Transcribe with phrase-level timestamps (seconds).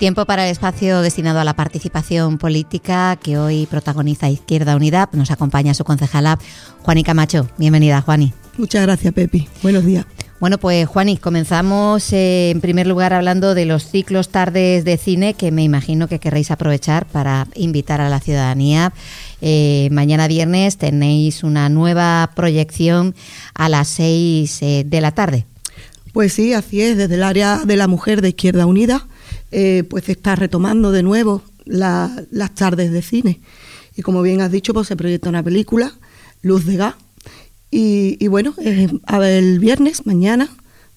[0.00, 5.10] Tiempo para el espacio destinado a la participación política que hoy protagoniza Izquierda Unida.
[5.12, 6.38] Nos acompaña su concejala,
[6.80, 7.50] Juani Camacho.
[7.58, 8.32] Bienvenida, Juani.
[8.56, 9.46] Muchas gracias, Pepi.
[9.62, 10.06] Buenos días.
[10.40, 15.34] Bueno, pues Juani, comenzamos eh, en primer lugar hablando de los ciclos tardes de cine
[15.34, 18.94] que me imagino que querréis aprovechar para invitar a la ciudadanía.
[19.42, 23.14] Eh, mañana viernes tenéis una nueva proyección
[23.52, 25.44] a las seis eh, de la tarde.
[26.14, 29.06] Pues sí, así es, desde el área de la mujer de Izquierda Unida
[29.50, 33.40] eh, pues está retomando de nuevo las tardes de cine.
[33.96, 35.92] Y como bien has dicho, pues se proyecta una película,
[36.42, 36.94] Luz de Gas.
[37.70, 40.48] Y, bueno, el viernes, mañana,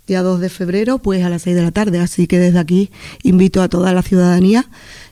[0.07, 1.99] día 2 de febrero, pues a las 6 de la tarde.
[1.99, 4.67] Así que desde aquí invito a toda la ciudadanía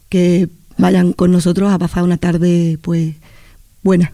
[0.09, 3.15] que vayan con nosotros a pasar una tarde pues
[3.83, 4.11] buena.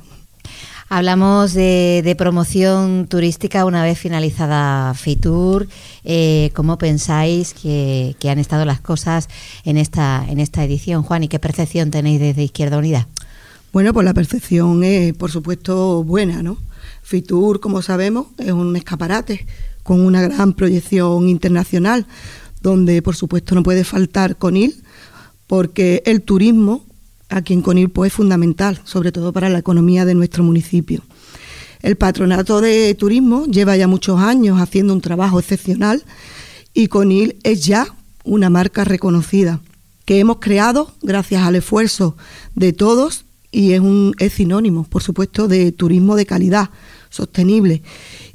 [0.89, 5.67] Hablamos de, promoción turística una vez finalizada FITUR.
[6.05, 9.27] Eh, ¿Cómo pensáis que, han estado las cosas
[9.65, 11.23] en esta, en esta edición, Juan?
[11.23, 13.09] ¿Y qué percepción tenéis desde Izquierda Unida?
[13.73, 16.57] Bueno, pues la percepción es, por supuesto, buena, ¿no?
[17.03, 19.45] FITUR, como sabemos, es un escaparate
[19.83, 22.05] con una gran proyección internacional,
[22.61, 24.81] donde, por supuesto, no puede faltar CONIL,
[25.47, 26.86] porque el turismo
[27.29, 31.03] aquí en Conilpo es fundamental, sobre todo para la economía de nuestro municipio.
[31.81, 36.03] El patronato de turismo lleva ya muchos años haciendo un trabajo excepcional
[36.73, 37.87] y Conil es ya
[38.23, 39.61] una marca reconocida
[40.05, 42.15] que hemos creado gracias al esfuerzo
[42.55, 46.69] de todos y es un es sinónimo, por supuesto, de turismo de calidad,
[47.09, 47.81] sostenible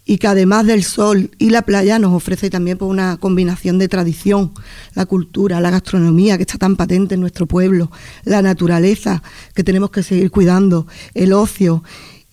[0.05, 3.89] y que además del sol y la playa nos ofrece también pues, una combinación de
[3.89, 4.53] tradición,
[4.95, 7.91] la cultura, la gastronomía que está tan patente en nuestro pueblo,
[8.25, 9.23] la naturaleza
[9.55, 11.84] que tenemos que seguir cuidando, el ocio.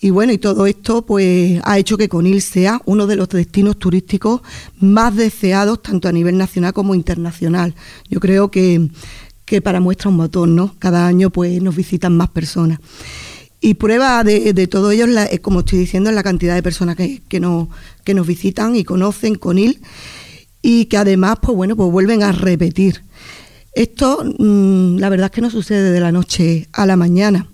[0.02, 3.78] Y bueno, y todo esto pues ha hecho que Conil sea uno de los destinos
[3.78, 4.42] turísticos
[4.80, 7.76] más deseados tanto a nivel nacional como internacional.
[8.10, 8.90] Yo creo que,
[9.45, 10.73] que para muestra un botón, ¿no?
[10.80, 12.80] Cada año pues nos visitan más personas.
[13.61, 17.21] Y prueba de, todo ello, es, como estoy diciendo, es la cantidad de personas que,
[17.27, 17.67] que, nos,
[18.05, 19.81] que nos visitan y conocen Conil
[20.61, 23.03] y que además, pues bueno, pues vuelven a repetir.
[23.73, 27.49] Esto, mm, la verdad es que no sucede de la noche a la mañana,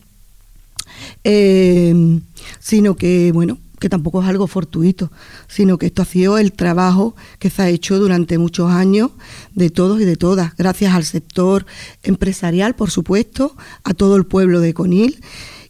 [1.23, 2.19] eh,
[2.59, 5.11] sino que, bueno, que tampoco es algo fortuito,
[5.47, 9.11] sino que esto ha sido el trabajo que se ha hecho durante muchos años
[9.53, 11.65] de todos y de todas, gracias al sector
[12.03, 15.21] empresarial, por supuesto, a todo el pueblo de Conil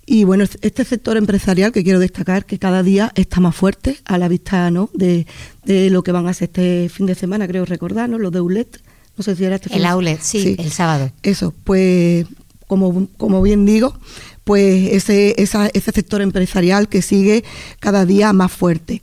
[0.06, 4.18] y bueno, este sector empresarial que quiero destacar que cada día está más fuerte a
[4.20, 4.90] la vista ¿no?
[4.94, 5.26] de,
[5.66, 8.20] lo que van a hacer este fin de semana, creo recordar, ¿no?
[8.20, 8.82] Los de ULET.
[9.18, 11.12] No sé si era este El outlet, sí, el sábado.
[11.24, 12.28] Eso, pues
[12.68, 13.98] como, como bien digo,
[14.44, 17.44] pues ese, ese sector empresarial que sigue
[17.80, 19.02] cada día más fuerte.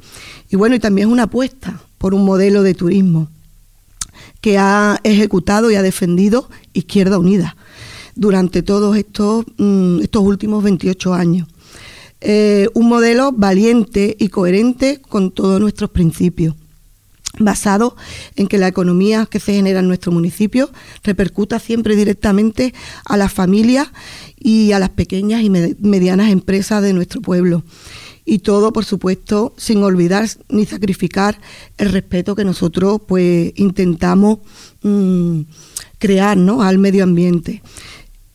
[0.50, 3.28] Y bueno, y también es una apuesta por un modelo de turismo
[4.40, 7.56] que ha ejecutado y ha defendido Izquierda Unida
[8.14, 11.48] durante todos estos, mm, estos últimos 28 años.
[12.20, 16.54] Eh, un modelo valiente y coherente con todos nuestros principios
[17.38, 17.96] basado
[18.36, 20.70] en que la economía que se genera en nuestro municipio
[21.02, 22.74] repercuta siempre directamente
[23.04, 23.88] a las familias
[24.38, 27.64] y a las pequeñas y medianas empresas de nuestro pueblo.
[28.24, 31.40] Y todo, por supuesto, sin olvidar ni sacrificar
[31.78, 34.38] el respeto que nosotros pues intentamos
[34.82, 35.40] mm,
[35.98, 36.62] crear ¿no?
[36.62, 37.62] al medio ambiente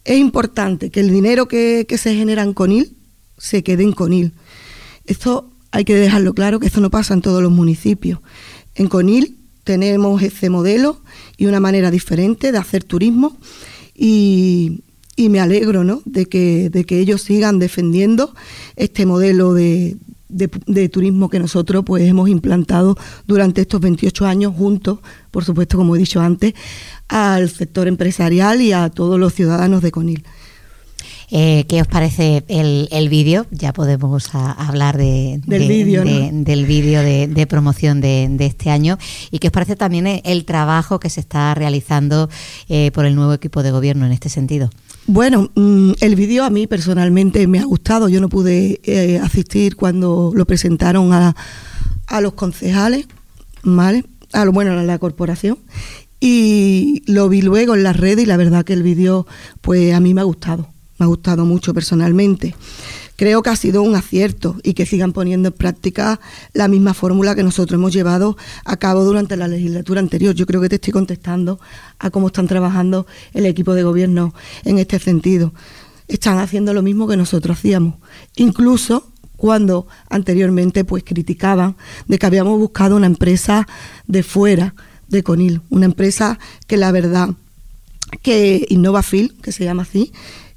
[0.07, 2.95] es importante que el dinero que, se genera en Conil
[3.37, 4.31] se quede en Conil.
[5.05, 8.19] Esto hay que dejarlo claro que esto no pasa en todos los municipios.
[8.75, 9.35] En Conil
[9.65, 11.01] tenemos ese modelo
[11.35, 13.37] y una manera diferente de hacer turismo
[13.93, 14.81] y,
[15.17, 16.01] me alegro ¿no?
[16.05, 18.33] de, que, de que ellos sigan defendiendo
[18.77, 19.97] este modelo de,
[20.29, 24.99] de, turismo que nosotros pues hemos implantado durante estos 28 años juntos,
[25.31, 26.53] por supuesto, como he dicho antes,
[27.07, 30.23] al sector empresarial y a todos los ciudadanos de Conil.
[31.29, 33.47] Eh, ¿Qué os parece el, vídeo?
[33.51, 38.97] Ya podemos hablar de, del vídeo del vídeo de, promoción de, este año.
[39.29, 42.29] ¿Y qué os parece también el trabajo que se está realizando
[42.69, 44.69] eh, por el nuevo equipo de gobierno en este sentido?
[45.09, 48.09] Bueno, mm, el vídeo a mí personalmente me ha gustado.
[48.09, 51.33] Yo no pude eh, asistir cuando lo presentaron a,
[52.07, 53.07] a los concejales,
[53.63, 54.03] ¿vale?
[54.33, 55.59] A lo, bueno, a la corporación.
[56.19, 59.25] Y lo vi luego en las redes y la verdad que el vídeo,
[59.61, 60.67] pues a mí me ha gustado.
[60.99, 62.53] Me ha gustado mucho personalmente
[63.17, 66.21] creo que ha sido un acierto y que sigan poniendo en práctica
[66.53, 70.33] la misma fórmula que nosotros hemos llevado a cabo durante la legislatura anterior.
[70.33, 71.59] Yo creo que te estoy contestando
[71.99, 74.33] a cómo están trabajando el equipo de gobierno
[74.63, 75.53] en este sentido.
[76.07, 77.95] Están haciendo lo mismo que nosotros hacíamos,
[78.37, 81.75] incluso cuando anteriormente pues criticaban
[82.07, 83.67] de que habíamos buscado una empresa
[84.07, 84.73] de fuera
[85.09, 87.29] de Conil, una empresa que la verdad
[88.21, 90.13] que Innovafil, que se llama así,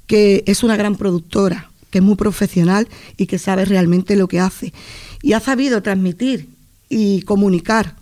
[0.07, 4.39] que es una gran productora, que es muy profesional y que sabe realmente lo que
[4.39, 4.73] hace.
[5.21, 6.49] Y ha sabido transmitir
[6.89, 7.95] y comunicar.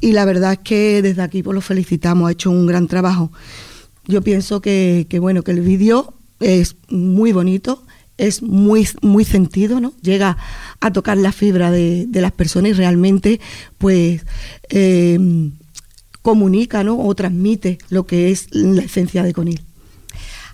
[0.00, 3.32] Y la verdad es que desde aquí pues lo felicitamos, ha hecho un gran trabajo.
[4.06, 7.82] Yo pienso que, bueno, que el vídeo es muy bonito,
[8.18, 9.94] es muy, muy sentido, ¿no?
[10.02, 10.36] Llega
[10.80, 13.40] a tocar la fibra de, las personas y realmente,
[13.78, 14.24] pues,
[14.68, 15.50] eh,
[16.22, 16.98] comunica, ¿no?
[17.00, 19.62] O transmite lo que es la esencia de Conil.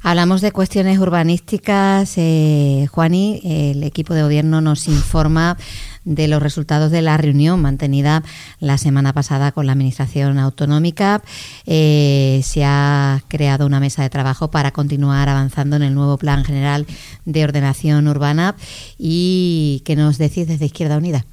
[0.04, 2.14] Hablamos de cuestiones urbanísticas.
[2.16, 5.56] Eh, Juani, el equipo de gobierno nos informa
[6.04, 8.24] de los resultados de la reunión mantenida
[8.58, 11.22] la semana pasada con la Administración Autonómica.
[11.66, 16.44] Eh, se ha creado una mesa de trabajo para continuar avanzando en el nuevo Plan
[16.44, 16.84] General
[17.24, 18.56] de Ordenación Urbana.
[18.98, 21.24] ¿Y qué nos decís desde Izquierda Unida?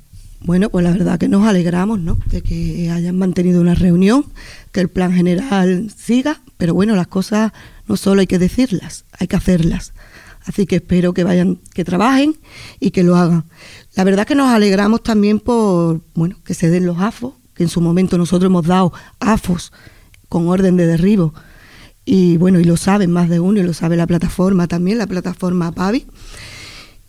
[0.41, 2.17] Bueno, pues la verdad que nos alegramos ¿no?
[2.27, 4.25] de que hayan mantenido una reunión,
[4.71, 7.51] que el plan general siga, pero bueno, las cosas
[7.89, 9.93] no solo hay que decirlas, hay que hacerlas.
[10.45, 12.37] Así que espero que vayan, que trabajen
[12.79, 13.45] y que lo hagan.
[13.95, 17.69] La verdad que nos alegramos también por, bueno, que se den los AFOS, que en
[17.69, 19.73] su momento nosotros hemos dado AFOS
[20.29, 21.33] con orden de derribo.
[22.05, 25.07] Y bueno, y lo saben más de uno, y lo sabe la plataforma también, la
[25.07, 26.05] plataforma PAVI.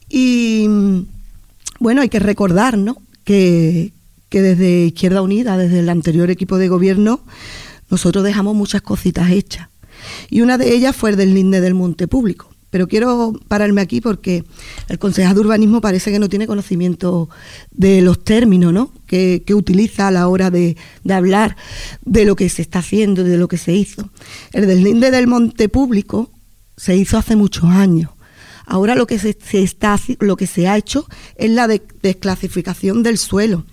[0.09, 0.67] Y
[1.79, 2.97] bueno, hay que recordar, ¿no?
[3.25, 3.93] Que,
[4.31, 7.21] que desde Izquierda Unida, desde el anterior equipo de gobierno,
[7.91, 9.69] nosotros dejamos muchas cositas hechas
[10.31, 12.51] y una de ellas fue el del linde del monte público.
[12.71, 14.45] Pero quiero pararme aquí porque
[14.89, 17.29] el concejal de urbanismo parece que no tiene conocimiento
[17.73, 18.93] de los términos ¿no?
[19.07, 20.77] que, utiliza a la hora de,
[21.11, 21.57] hablar
[22.05, 24.09] de lo que se está haciendo, de lo que se hizo.
[24.53, 26.31] El deslinde del monte público
[26.77, 28.11] se hizo hace muchos años.
[28.67, 33.65] Ahora lo que se, está, lo que se ha hecho es la desclasificación del suelo,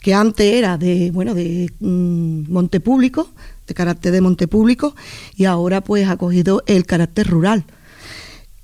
[0.00, 3.30] que antes era de, bueno, de mm, monte público,
[3.68, 4.96] de carácter de monte público
[5.36, 7.64] y ahora pues ha cogido el carácter rural.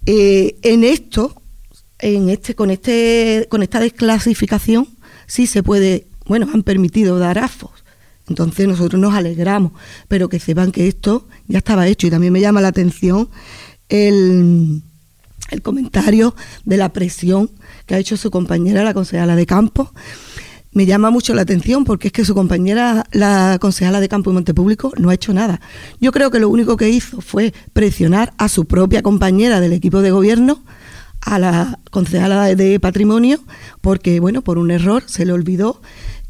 [0.06, 1.40] Eh, en esto,
[1.98, 4.88] en este, con este, con esta desclasificación,
[5.26, 7.84] sí se puede, bueno, han permitido dar AFOS.
[8.28, 9.72] Entonces nosotros nos alegramos,
[10.08, 13.28] pero que sepan que esto ya estaba hecho y también me llama la atención
[13.90, 14.82] el,
[15.50, 16.34] el comentario
[16.64, 17.50] de la presión
[17.86, 19.92] que ha hecho su compañera, la concejala de campo,
[20.74, 24.34] me llama mucho la atención porque es que su compañera, la concejala de Campo y
[24.34, 25.60] Monte Público, no ha hecho nada.
[26.00, 30.02] Yo creo que lo único que hizo fue presionar a su propia compañera del equipo
[30.02, 30.62] de gobierno,
[31.20, 33.38] a la concejala de Patrimonio,
[33.80, 35.80] porque, bueno, por un error se le olvidó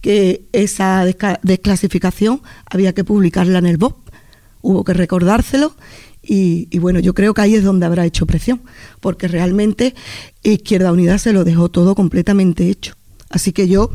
[0.01, 1.05] que esa
[1.43, 3.97] desclasificación había que publicarla en el BOP.
[4.61, 5.75] Hubo que recordárselo
[6.23, 8.63] y, y, bueno, yo creo que ahí es donde habrá hecho presión,
[9.01, 9.95] porque realmente
[10.43, 12.95] Izquierda Unida se lo dejó todo completamente hecho.
[13.35, 13.91] Así que yo,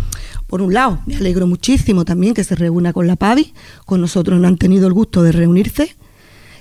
[0.48, 3.54] por un lado, me alegro muchísimo también que se reúna con la PAVI,
[3.86, 5.96] con nosotros no han tenido el gusto de reunirse.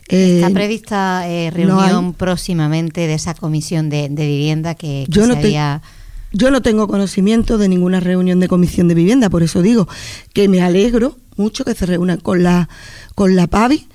[0.06, 5.34] ¿Está eh, prevista eh, reunión próximamente de esa comisión de, vivienda que, yo no
[6.32, 9.88] Yo no tengo conocimiento de ninguna reunión de comisión de vivienda, por eso digo
[10.32, 12.68] que me alegro mucho que se reúnan con la,
[13.16, 13.88] con la PAVI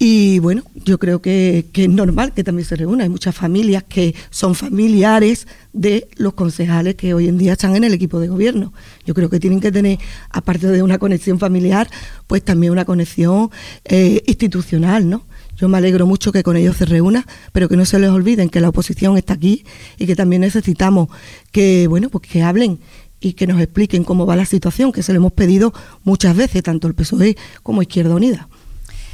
[0.00, 3.02] y bueno, yo creo que, es normal que también se reúna.
[3.02, 7.82] Hay muchas familias que son familiares de los concejales que hoy en día están en
[7.82, 8.72] el equipo de gobierno.
[9.04, 9.98] Yo creo que tienen que tener,
[10.30, 11.90] aparte de una conexión familiar,
[12.28, 13.50] pues también una conexión
[13.86, 15.26] eh, institucional, ¿no?
[15.56, 18.50] Yo me alegro mucho que con ellos se reúna, pero que no se les olviden
[18.50, 19.64] que la oposición está aquí
[19.98, 21.08] y que también necesitamos
[21.50, 22.78] que, bueno, pues que hablen
[23.20, 25.72] y que nos expliquen cómo va la situación, que se lo hemos pedido
[26.04, 28.48] muchas veces, tanto el PSOE como Izquierda Unida.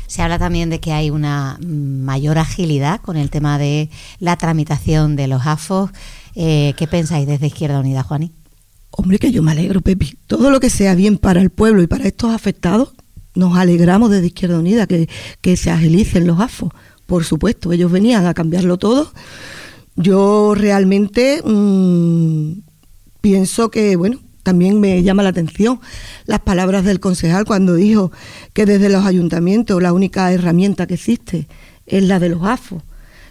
[0.07, 5.17] Se habla también de que hay una mayor agilidad con el tema de la tramitación
[5.17, 5.91] de los AFOS.
[6.35, 8.33] Eh, ¿Qué pensáis desde Izquierda Unida, Juaní?
[8.91, 10.17] Hombre, que yo me alegro, Pepi.
[10.27, 12.95] Todo lo que sea bien para el pueblo y para estos afectados,
[13.35, 15.09] nos alegramos desde Izquierda Unida que,
[15.57, 16.71] se agilicen los AFOS.
[17.07, 19.13] Por supuesto, ellos venían a cambiarlo todo.
[19.97, 22.53] Yo realmente mm,
[23.21, 25.81] pienso que, bueno, también me llama la atención
[26.27, 28.13] las palabras del concejal cuando dijo
[28.53, 31.49] que desde los ayuntamientos la única herramienta que existe
[31.87, 32.83] es la de los AFO,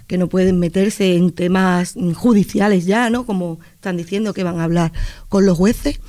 [0.08, 3.25] que no pueden meterse en temas judiciales ya, ¿no?
[3.25, 4.91] Como están diciendo que van a hablar
[5.29, 6.00] con los jueces.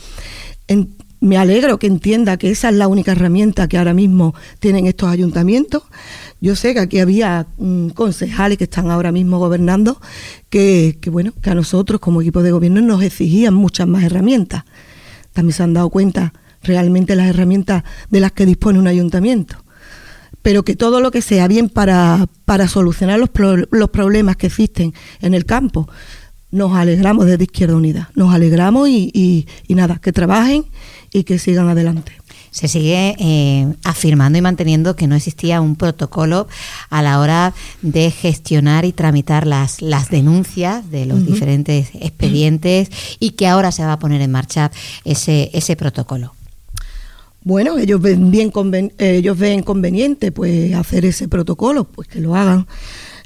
[1.20, 5.08] me alegro que entienda que esa es la única herramienta que ahora mismo tienen estos
[5.10, 5.82] ayuntamientos.
[6.40, 10.00] Yo sé que aquí había mm, concejales que están ahora mismo gobernando
[10.50, 14.64] que, bueno, que a nosotros como equipo de gobierno nos exigían muchas más herramientas
[15.34, 19.62] también se han dado cuenta realmente las herramientas de las que dispone un ayuntamiento.
[20.40, 23.30] Pero que todo lo que sea bien para, para solucionar los,
[23.70, 25.88] los problemas que existen en el campo,
[26.50, 28.10] nos alegramos desde Izquierda Unida.
[28.14, 29.10] Nos alegramos y,
[29.66, 30.64] y, nada, que trabajen
[31.12, 32.12] y que sigan adelante.
[32.54, 36.46] Se sigue eh, afirmando y manteniendo que no existía un protocolo
[36.88, 43.30] a la hora de gestionar y tramitar las, las denuncias de los diferentes expedientes y
[43.30, 44.70] que ahora se va a poner en marcha
[45.04, 46.32] ese, ese protocolo.
[47.42, 48.52] Bueno, ellos ven bien
[48.98, 52.68] ellos ven conveniente pues hacer ese protocolo, pues que lo hagan.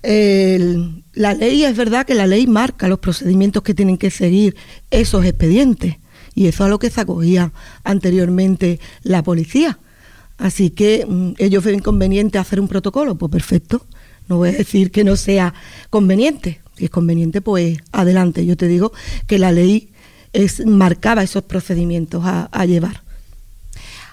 [0.03, 4.57] la ley es verdad que la ley marca los procedimientos que tienen que seguir
[4.91, 5.99] esos expedientes
[6.39, 7.53] y eso a lo que se acogía
[7.83, 9.81] anteriormente la policía.
[10.37, 13.85] Así que mm, ellos ven conveniente hacer un protocolo, pues perfecto.
[14.29, 15.53] No voy a decir que no sea
[15.91, 16.61] conveniente.
[16.77, 18.47] Si es conveniente, pues adelante.
[18.47, 18.93] Yo te digo
[19.27, 19.91] que la ley
[20.33, 23.08] es, marcaba esos procedimientos a llevar.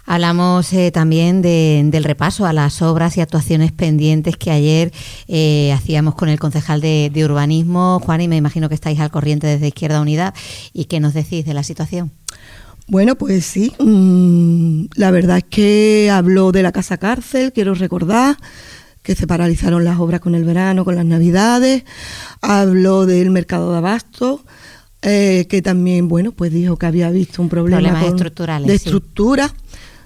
[0.08, 4.92] Hablamos eh, también del repaso a las obras y actuaciones pendientes que ayer
[5.28, 9.48] eh, hacíamos con el concejal de, urbanismo, Juan, y me imagino que estáis al corriente
[9.48, 10.34] desde Izquierda Unida.
[10.74, 12.12] ¿Y qué nos decís de la situación?
[12.88, 18.38] Bueno, pues sí, mm, la verdad es que habló de la casa cárcel, quiero recordar
[19.02, 21.84] que se paralizaron las obras con el verano, con las navidades,
[22.42, 24.44] habló del mercado de abasto,
[25.02, 29.52] eh, que también, bueno, pues dijo que había visto un problema Problemas estructurales, de estructura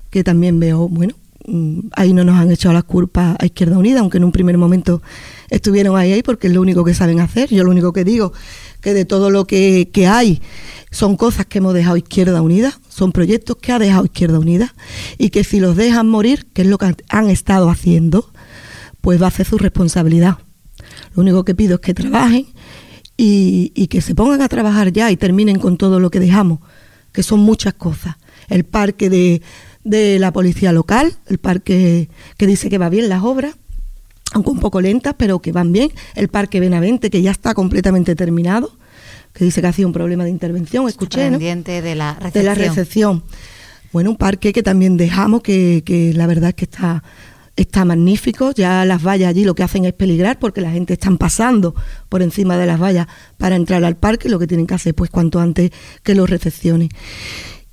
[0.10, 1.14] que también veo, bueno,
[1.46, 4.58] mm, ahí no nos han echado las culpas a Izquierda Unida, aunque en un primer
[4.58, 5.02] momento
[5.50, 7.50] estuvieron ahí, ahí porque es lo único que saben hacer.
[7.50, 8.34] Yo lo único que digo
[8.82, 10.42] que de todo lo que, que hay
[10.92, 14.74] son cosas que hemos dejado Izquierda Unida, son proyectos que ha dejado Izquierda Unida
[15.18, 18.32] y que si los dejan morir, que es lo que han estado haciendo,
[19.02, 20.40] pues va a ser su responsabilidad.
[21.14, 22.48] Lo único que pido es que trabajen
[23.18, 26.60] y, y que se pongan a trabajar ya y terminen con todo lo que dejamos,
[27.12, 28.16] que son muchas cosas.
[28.48, 29.42] El parque de,
[29.90, 33.56] de la policía local, el parque que dice que va bien las obras,
[34.32, 38.16] aunque un poco lentas, pero que van bien, el parque Benavente, que ya está completamente
[38.16, 38.72] terminado,
[39.34, 41.40] que dice que ha sido un problema de intervención, escuché, ¿no?
[41.40, 42.34] de la recepción.
[42.34, 43.24] De la recepción.
[43.92, 47.04] Bueno, un parque que también dejamos, que, que la verdad es que está
[47.62, 51.12] está magnífico, ya las vallas allí lo que hacen es peligrar porque la gente está
[51.12, 51.76] pasando
[52.08, 55.10] por encima de las vallas para entrar al parque, lo que tienen que hacer pues
[55.10, 56.88] cuanto antes que lo recepcione.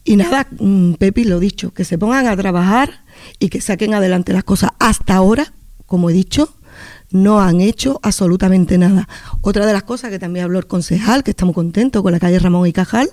[0.08, 3.04] Y nada, mm, Pepi, lo dicho, que se pongan a trabajar
[3.40, 4.70] y que saquen adelante las cosas.
[4.78, 5.52] Hasta ahora,
[5.84, 6.54] como he dicho,
[7.10, 9.08] no han hecho absolutamente nada.
[9.40, 12.38] Otra de las cosas que también habló el concejal, que estamos contentos con la calle
[12.38, 13.10] Ramón y Cajal,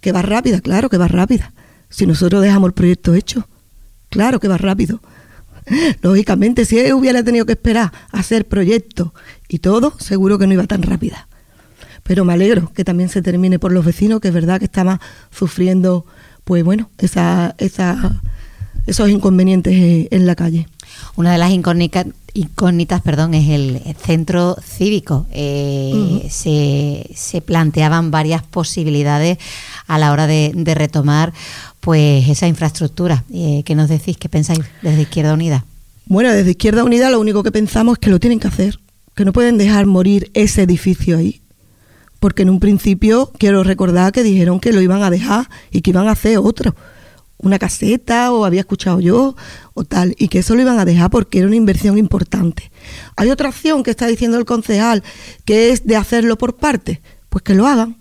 [0.00, 1.52] que va rápida, claro que va rápida.
[1.88, 3.46] Si nosotros dejamos el proyecto hecho,
[4.10, 5.00] claro que va rápido.
[6.02, 9.12] Lógicamente, si él hubiera tenido que esperar a hacer proyectos
[9.48, 11.28] y todo, seguro que no iba tan rápida.
[12.02, 14.98] Pero me alegro que también se termine por los vecinos, que es verdad que estaban
[15.30, 16.04] sufriendo
[16.44, 18.20] pues bueno, esa, esa,
[18.86, 20.68] esos inconvenientes eh, en la calle.
[21.16, 25.26] Una de las incógnitas, incógnitas perdón, es el centro cívico.
[25.32, 29.38] Eh, se, se, planteaban varias posibilidades
[29.86, 31.32] a la hora de, retomar
[31.80, 33.24] pues esa infraestructura.
[33.32, 34.16] Eh, ¿Qué nos decís?
[34.16, 35.64] ¿Qué pensáis desde Izquierda Unida?
[36.06, 38.80] Bueno, desde Izquierda Unida lo único que pensamos es que lo tienen que hacer,
[39.14, 41.41] que no pueden dejar morir ese edificio ahí
[42.22, 45.90] porque en un principio quiero recordar que dijeron que lo iban a dejar y que
[45.90, 46.76] iban a hacer otro,
[47.38, 49.34] una caseta o había escuchado yo
[49.74, 52.70] o tal, y que eso lo iban a dejar porque era una inversión importante.
[53.16, 55.02] Hay otra opción que está diciendo el concejal,
[55.44, 57.96] que es de hacerlo por parte, pues que lo hagan,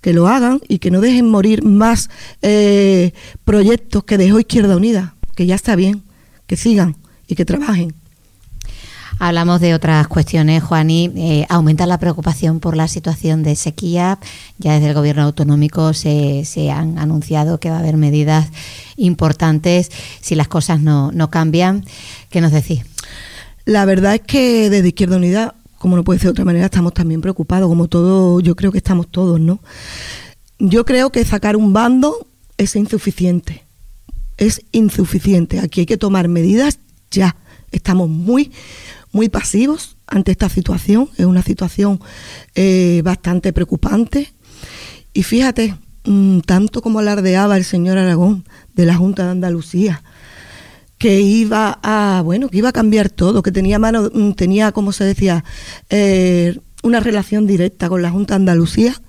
[0.00, 2.08] que lo hagan y que no dejen morir más
[2.40, 3.12] eh,
[3.44, 6.02] proyectos que dejó Izquierda Unida, que ya está bien,
[6.46, 6.96] que sigan
[7.28, 7.92] y que trabajen.
[9.18, 11.10] Hablamos de otras cuestiones, Juani.
[11.16, 14.18] Eh, aumenta la preocupación por la situación de sequía.
[14.58, 18.48] Ya desde el Gobierno autonómico se, se han anunciado que va a haber medidas
[18.96, 19.90] importantes
[20.20, 21.84] si las cosas no, no cambian.
[22.28, 22.82] ¿Qué nos decís?
[23.64, 26.92] La verdad es que desde Izquierda Unida, como no puede ser de otra manera, estamos
[26.92, 29.60] también preocupados, como todo, yo creo que estamos todos, ¿no?
[30.58, 32.26] Yo creo que sacar un bando
[32.58, 33.64] es insuficiente.
[34.36, 35.60] Es insuficiente.
[35.60, 36.78] Aquí hay que tomar medidas
[37.10, 37.36] ya.
[37.70, 38.52] Estamos muy
[39.14, 41.08] muy pasivos ante esta situación.
[41.16, 42.00] Es una situación
[42.54, 44.32] eh, bastante preocupante.
[45.14, 48.44] Y fíjate, mm, tanto como alardeaba el señor Aragón
[48.74, 50.02] de la Junta de Andalucía,
[50.98, 54.90] que iba a, bueno, que iba a cambiar todo, que tenía mano, mm, tenía, como
[54.92, 55.44] se decía,
[55.90, 59.00] eh, una relación directa con la Junta de Andalucía.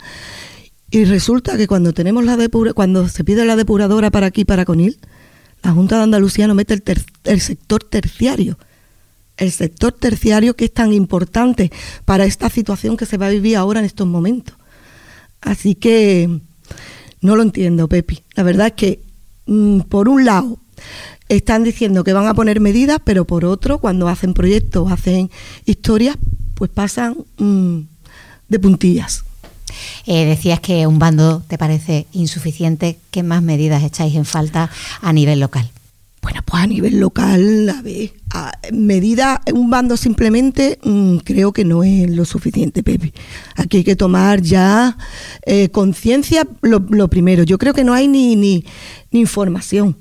[0.91, 4.65] Y resulta que cuando tenemos la depura, cuando se pide la depuradora para aquí, para
[4.65, 4.99] Conil,
[5.63, 6.83] la Junta de Andalucía no mete el,
[7.23, 8.59] el sector terciario
[9.37, 11.71] el sector terciario que es tan importante
[12.05, 14.55] para esta situación que se va a vivir ahora en estos momentos.
[15.41, 16.41] Así que
[17.21, 18.23] no lo entiendo, Pepi.
[18.35, 18.99] La verdad es que,
[19.45, 20.59] mm, por un lado,
[21.29, 25.31] están diciendo que van a poner medidas, pero por otro, cuando hacen proyectos, hacen
[25.65, 26.17] historias,
[26.53, 27.79] pues pasan mm,
[28.47, 29.23] de puntillas.
[30.05, 32.99] Eh, decías que un bando te parece insuficiente.
[33.11, 34.69] ¿Qué más medidas echáis en falta
[35.01, 35.69] a nivel local?
[36.25, 38.09] Bueno, pues a nivel local, a ver,
[38.73, 43.13] medida, un bando simplemente mm, creo que no es lo suficiente, Pepe.
[43.55, 44.97] Aquí hay que tomar ya
[45.45, 47.43] eh, conciencia, lo, primero.
[47.43, 48.65] Yo creo que no hay ni, ni,
[49.11, 49.97] información,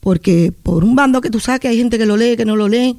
[0.00, 2.66] porque por un bando que tú saques hay gente que lo lee, que no lo
[2.66, 2.96] lee.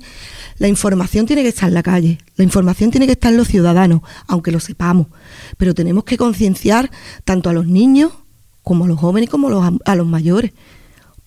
[0.60, 3.48] La información tiene que estar en la calle, la información tiene que estar en los
[3.48, 5.08] ciudadanos, aunque lo sepamos.
[5.58, 6.92] Pero tenemos que concienciar
[7.24, 8.12] tanto a los niños
[8.62, 10.52] como a los jóvenes como los, a los mayores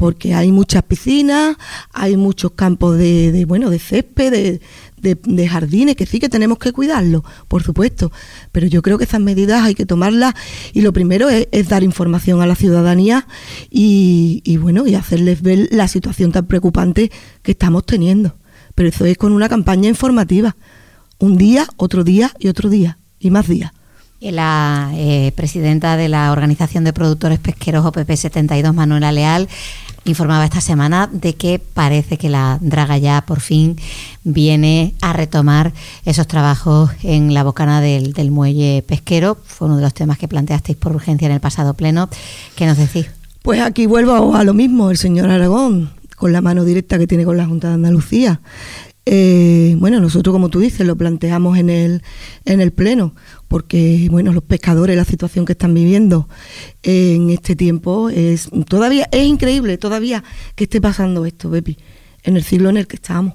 [0.03, 1.57] porque hay muchas piscinas,
[1.93, 4.59] hay muchos campos de, bueno, de césped,
[4.97, 8.11] de, jardines, que sí que tenemos que cuidarlos, por supuesto,
[8.51, 10.35] pero yo creo que esas medidas hay que tomarlas
[10.73, 13.29] y lo primero es, dar información a la ciudadanía
[13.71, 18.35] y, y, bueno, y hacerles ver la situación tan preocupante que estamos teniendo.
[18.75, 20.57] Pero eso es con una campaña informativa,
[21.21, 23.71] un día, otro día y otro día y más días.
[24.31, 29.49] La eh, presidenta de la Organización de Productores Pesqueros OPP 72, Manuela Leal,
[30.05, 33.77] informaba esta semana de que parece que la Draga ya por fin
[34.25, 35.73] viene a retomar
[36.05, 39.37] esos trabajos en la bocana del, muelle pesquero.
[39.45, 42.09] Fue uno de los temas que planteasteis por urgencia en el pasado pleno.
[42.57, 43.07] ¿Qué nos decís?
[43.43, 45.91] Pues aquí vuelvo a lo mismo, el señor Aragón,
[46.23, 48.41] con la mano directa que tiene con la Junta de Andalucía.
[49.07, 52.05] Eh, bueno, nosotros, como tú dices, lo planteamos en el,
[52.45, 53.17] en el Pleno,
[53.49, 56.29] porque bueno, los pescadores, la situación que están viviendo
[56.85, 60.23] en este tiempo es todavía es increíble, todavía
[60.55, 61.77] que esté pasando esto, Bepi,
[62.23, 63.35] en el siglo en el que estamos.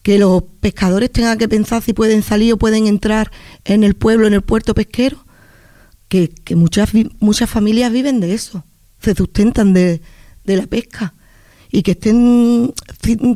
[0.00, 3.30] Que los pescadores tengan que pensar si pueden salir o pueden entrar
[3.66, 5.26] en el pueblo, en el puerto pesquero,
[6.08, 6.88] que, que muchas,
[7.20, 8.64] muchas familias viven de eso,
[8.98, 10.00] se sustentan de,
[10.44, 11.12] de la pesca
[11.74, 12.72] y que estén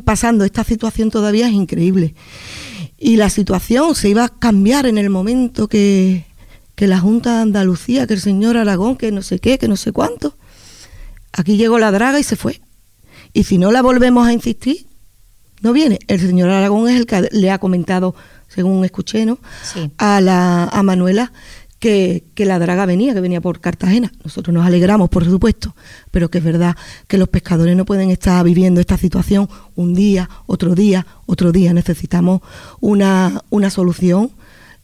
[0.05, 2.15] pasando esta situación todavía es increíble.
[2.97, 6.25] Y la situación se iba a cambiar en el momento que,
[6.77, 9.91] la Junta de Andalucía, que el señor Aragón, que no sé qué, que no sé
[9.91, 10.37] cuánto.
[11.33, 12.61] Aquí llegó la draga y se fue.
[13.33, 14.87] Y si no la volvemos a insistir,
[15.61, 15.99] no viene.
[16.07, 18.15] El señor Aragón es el que le ha comentado,
[18.47, 19.39] según escuché, ¿no?
[19.97, 21.33] A, la, a Manuela
[21.79, 24.11] que, la draga venía, que venía por Cartagena.
[24.23, 25.75] Nosotros nos alegramos, por supuesto,
[26.11, 26.75] pero que es verdad
[27.07, 31.73] que los pescadores no pueden estar viviendo esta situación un día, otro día, otro día.
[31.73, 32.41] Necesitamos
[32.81, 34.31] una, una solución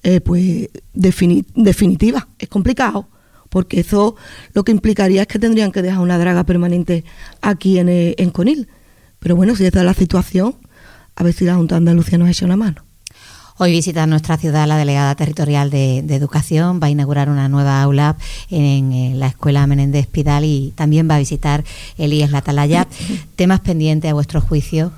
[0.04, 2.28] eh, pues definitiva.
[2.40, 3.10] Es complicado,
[3.50, 4.16] porque eso
[4.54, 7.04] lo que implicaría es que tendrían que dejar una draga permanente
[7.42, 8.70] aquí en, eh, en Conil.
[9.20, 10.56] Pero bueno, si esta es la situación,
[11.16, 12.85] a ver si la Junta de Andalucía nos echa una mano.
[13.58, 18.18] Hoy visita nuestra ciudad la delegada territorial de, Educación, va a inaugurar una nueva aula
[18.50, 21.64] en, la Escuela Menéndez Pidal y también va a visitar
[21.98, 22.86] el IES La Atalaya.
[23.38, 24.92] ¿Temas pendientes a vuestro juicio?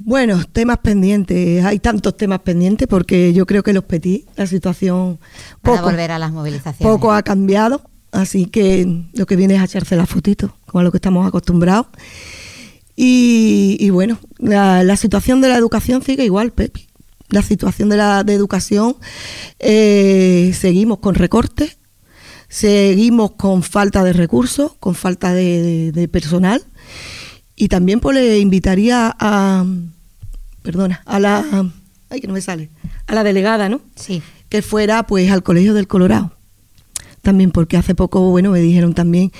[0.00, 5.18] Bueno, temas pendientes, hay tantos temas pendientes porque yo creo que los petí, la situación
[5.62, 6.94] poco, volver a las movilizaciones.
[6.94, 7.80] poco ha cambiado,
[8.12, 11.26] así que lo que viene es a echarse la fotito, como a lo que estamos
[11.26, 11.86] acostumbrados.
[13.00, 16.87] Y, bueno, la, la, situación de la educación sigue igual, Pepi
[17.28, 18.96] la situación de la de educación,
[19.58, 21.78] eh, seguimos con recortes,
[22.48, 26.62] seguimos con falta de recursos, con falta de, personal
[27.54, 29.66] y también pues le invitaría a,
[30.62, 31.70] perdona, a la,
[32.08, 32.70] ay que no me sale,
[33.06, 33.80] a la delegada, ¿no?
[33.94, 34.22] Sí.
[34.48, 36.32] Que fuera pues al Colegio del Colorado.
[37.20, 39.32] También porque hace poco, bueno, me dijeron también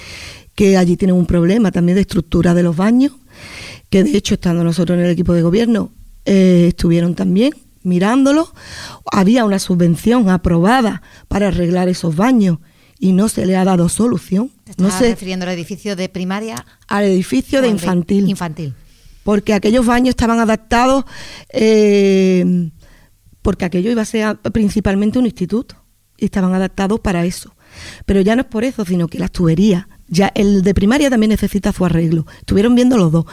[0.54, 3.12] que allí tienen un problema también de estructura de los baños,
[3.88, 5.92] que de hecho estando nosotros en el equipo de gobierno
[6.26, 8.52] eh, estuvieron también mirándolo,
[9.10, 12.58] había una subvención aprobada para arreglar esos baños
[12.98, 14.50] y no se le ha dado solución.
[14.76, 16.66] no se refiriendo al edificio de primaria?
[16.88, 18.28] Al edificio de infantil.
[18.28, 18.74] infantil.
[19.22, 21.04] Porque aquellos baños estaban adaptados,
[21.50, 22.70] eh,
[23.42, 25.76] porque aquello iba a ser principalmente un instituto
[26.16, 27.54] y estaban adaptados para eso.
[28.06, 31.30] Pero ya no es por eso, sino que las tuberías, ya el de primaria también
[31.30, 32.26] necesita su arreglo.
[32.40, 33.26] Estuvieron viendo los dos,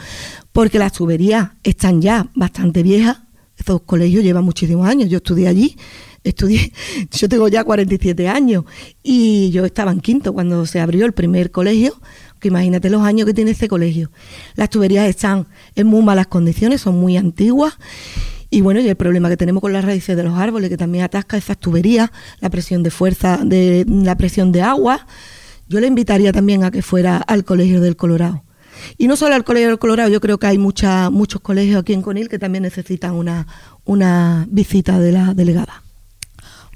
[0.52, 3.25] porque las tuberías están ya bastante viejas
[3.56, 5.08] estos colegios llevan muchísimos años.
[5.08, 5.76] Yo estudié allí,
[6.24, 6.72] estudié,
[7.10, 8.64] yo tengo ya 47 años
[9.02, 11.94] y yo estaba en quinto cuando se abrió el primer colegio,
[12.40, 14.10] que imagínate los años que tiene este colegio.
[14.54, 17.74] Las tuberías están en muy malas condiciones, son muy antiguas
[18.50, 21.04] y bueno, y el problema que tenemos con las raíces de los árboles, que también
[21.04, 25.06] atasca esas tuberías, la presión de fuerza, de la presión de agua.
[25.68, 28.45] Yo le invitaría también a que fuera al Colegio del Colorado
[28.98, 31.92] y no solo al Colegio del Colorado, yo creo que hay mucha, muchos colegios aquí
[31.92, 33.46] en Conil que también necesitan una,
[33.84, 35.82] una visita de la delegada.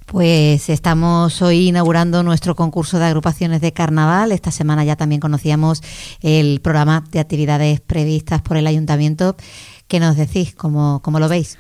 [0.07, 4.33] Pues estamos hoy inaugurando nuestro concurso de agrupaciones de carnaval.
[4.33, 5.83] Esta semana ya también conocíamos
[6.21, 9.37] el programa de actividades previstas por el ayuntamiento.
[9.87, 10.53] ¿Qué nos decís?
[10.57, 11.59] ¿Cómo, cómo lo veis?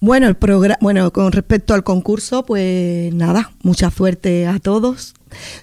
[0.00, 5.14] Bueno, el programa, bueno, con respecto al concurso, pues nada, mucha suerte a todos.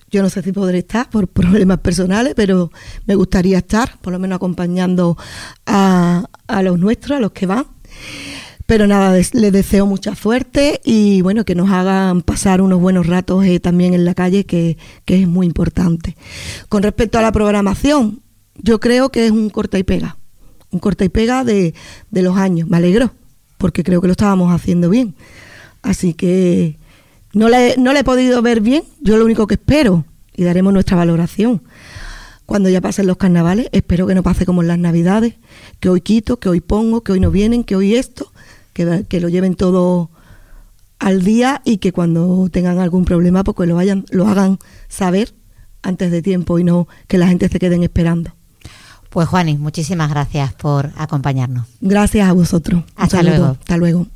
[0.10, 2.71] Yo no sé si podré estar por problemas personales, pero
[3.06, 5.17] me gustaría estar, por lo menos acompañando
[5.65, 7.65] a, a los nuestros, a los que van.
[8.65, 13.45] Pero nada, les deseo mucha suerte y bueno, que nos hagan pasar unos buenos ratos
[13.45, 16.17] eh, también en la calle, que, que, es muy importante.
[16.67, 18.21] Con respecto a la programación,
[18.58, 20.17] yo creo que es un corta y pega,
[20.71, 21.75] un corta y pega de,
[22.10, 22.67] de los años.
[22.67, 23.12] Me alegro,
[23.60, 25.13] porque creo que lo estábamos haciendo bien.
[25.84, 26.80] Así que
[27.36, 30.74] no le, no le he podido ver bien, yo lo único que espero, y daremos
[30.74, 31.62] nuestra valoración,
[32.48, 35.36] cuando ya pasen los carnavales, espero que no pase como en las navidades,
[35.80, 38.32] que hoy quito, que hoy pongo, que hoy no vienen, que hoy esto
[38.76, 40.10] que, lo lleven todo
[41.00, 45.34] al día y que cuando tengan algún problema pues lo vayan lo hagan saber
[45.82, 48.32] antes de tiempo y no que la gente se queden esperando.
[49.10, 51.67] Pues Juanis, muchísimas gracias por acompañarnos.
[51.80, 52.84] Gracias a vosotros.
[52.98, 53.45] Hasta luego.
[53.45, 54.08] Hasta luego.